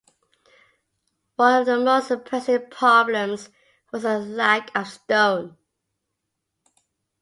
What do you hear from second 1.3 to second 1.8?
One of the